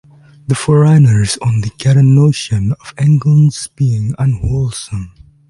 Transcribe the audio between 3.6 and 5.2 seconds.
being unwholesome.